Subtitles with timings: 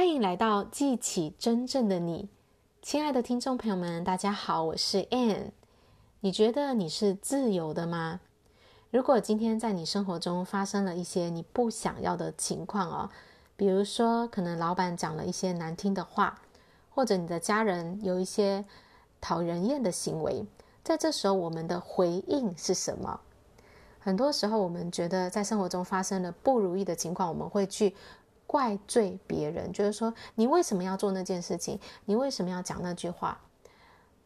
[0.00, 2.30] 欢迎来到记起真正的你，
[2.80, 5.50] 亲爱的听众朋友们，大家好，我是 Ann。
[6.20, 8.20] 你觉得你是自由的吗？
[8.90, 13.10] 如果今天在你生活中发生了一些你不想要的情况哦，
[13.58, 16.40] 比如说可能老板讲了一些难听的话，
[16.88, 18.64] 或者你的家人有一些
[19.20, 20.46] 讨人厌的行为，
[20.82, 23.20] 在这时候我们的回应是什么？
[23.98, 27.94] 很多时候我们觉得在生活中发生了不如意的情况，我们会去。
[28.50, 31.78] 怪罪别人，就是说你为什么要做那件事情？
[32.04, 33.40] 你为什么要讲那句话？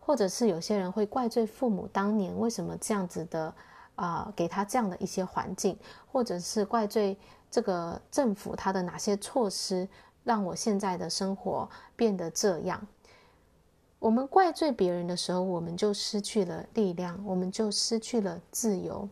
[0.00, 3.54] 或者是有些人会怪罪父母当年为什么这样子的
[3.94, 5.78] 啊、给他这样的一些环境，
[6.10, 7.16] 或者是怪罪
[7.48, 9.88] 这个政府他的哪些措施
[10.24, 12.84] 让我现在的生活变得这样？
[14.00, 19.08] 我们怪罪别人的时候，我们就失去了力量，我们就失去了自由。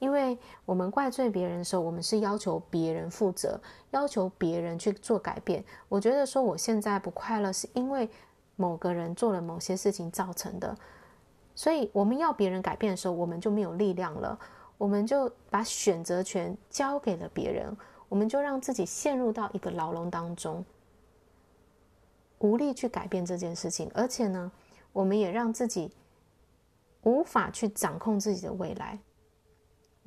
[0.00, 3.60] 因为我们怪罪别人的时候，我们是要求别人负责，
[3.92, 5.62] 要求别人去做改变。
[5.88, 8.08] 我觉得说我现在不快乐，是因为
[8.56, 10.76] 某个人做了某些事情造成的。
[11.54, 14.38] 所以我们要别人改变的时候，我们就没有力量了，
[14.78, 17.76] 我们就把选择权交给了别人，
[18.08, 20.64] 我们就让自己陷入到一个牢笼当中，
[22.38, 23.90] 无力去改变这件事情。
[23.92, 24.50] 而且呢，
[24.94, 25.92] 我们也让自己
[27.02, 28.98] 无法去掌控自己的未来。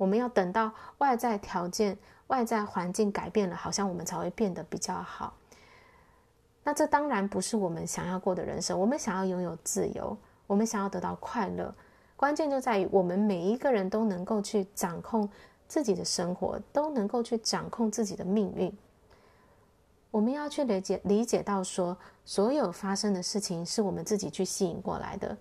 [0.04, 5.32] 我们要等到外在条件、外在环境改变了，好像我们才会变得比较好。
[6.62, 8.78] 那这当然不是我们想要过的人生。
[8.78, 10.14] 我们想要拥有自由，
[10.46, 11.74] 我们想要得到快乐，
[12.16, 15.26] 关键就在于我们每一个人都能够去掌控
[15.66, 18.70] 自己的生活，都能够去掌控自己的命运。
[20.10, 25.34] 我们要去理解、理解到说，所有发生的事情是我们自己去吸引过来的。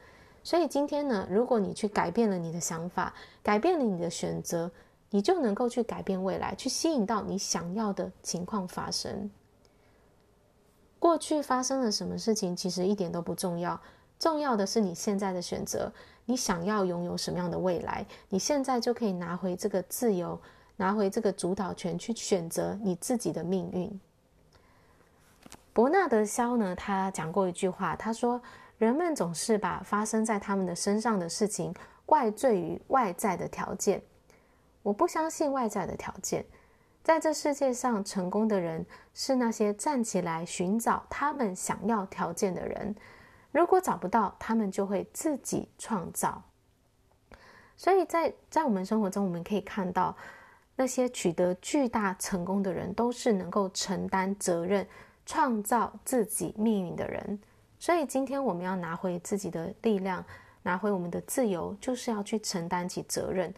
[0.44, 4.70] 所以今天呢，如果你去改变了你的想法，改变了你的选择，
[5.10, 9.32] 你就能够去改变未来，去吸引到你想要的情况发生。
[11.00, 13.80] 过去发生了什么事情，其实一点都不重要，
[14.20, 15.92] 重要的是你现在的选择，
[16.26, 20.40] 你想要拥有什么样的未来，你现在就可以拿回这个自由，
[20.78, 24.00] 拿回这个主导权，去选择你自己的命运。
[25.74, 28.42] 伯纳德·肖呢，他讲过一句话，他说，
[28.84, 31.74] 人们总是把发生在他们的身上的事情
[32.06, 34.02] 怪罪于外在的条件。
[34.82, 36.46] 我不相信外在的条件。
[37.02, 42.94] 在这世界上，成功的人是那些站起来寻找他们想要条件的人。
[43.54, 46.44] 如果找不到，他们就会自己创造。
[47.78, 50.14] 所以在在我们生活中，我们可以看到
[50.76, 54.86] 那些取得巨大成功的人，都是能够承担责任、
[55.26, 57.40] 创造自己命运的人。
[57.84, 60.24] 所以今天我们要拿回自己的力量，
[60.62, 63.54] 拿回我们的自由，就是要去承担起责任，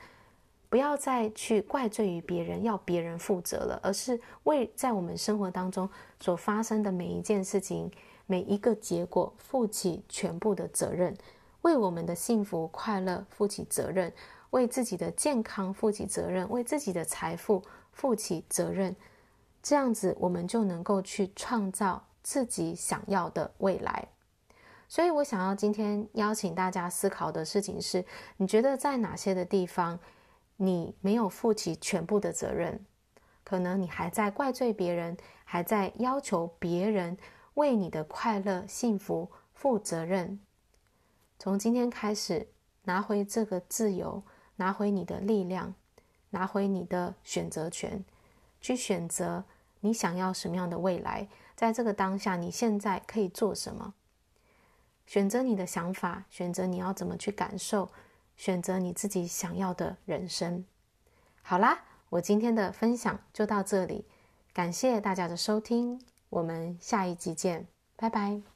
[0.67, 5.87] 不要再去怪罪于别人，要别人负责了，而是为在我们生活当中
[6.19, 7.91] 所发生的每一件事情、
[8.25, 11.15] 每一个结果负起全部的责任，
[11.61, 14.11] 为我们的幸福快乐负起责任，
[14.49, 17.61] 为自己的健康负起责任，为自己的财富
[17.91, 18.95] 负起责任，
[19.61, 24.07] 这样子我们就能够去创造自己想要的未来。
[24.87, 28.05] 所以，我想要今天邀请大家思考的事情是：
[28.37, 29.99] 你觉得在哪些的地方，
[30.57, 32.85] 你没有负起全部的责任？
[33.43, 37.17] 可能你还在怪罪别人，还在要求别人
[37.55, 40.39] 为你的快乐、幸福负责任。
[41.37, 42.47] 从今天开始，
[42.83, 44.23] 拿回这个自由，
[44.55, 45.73] 拿回你的力量，
[46.29, 48.03] 拿回你的选择权，
[48.61, 49.43] 去选择
[49.81, 51.27] 你想要什么样的未来。
[51.55, 53.93] 在这个当下，你现在可以做什么？
[55.15, 57.89] 选择你的想法，选择你要怎么去感受，
[58.35, 60.65] 选择你自己想要的人生。
[61.41, 64.03] 好啦，我今天的分享就到这里，
[64.53, 67.65] 感谢大家的收听，我们下一集见，
[67.95, 68.54] 拜拜。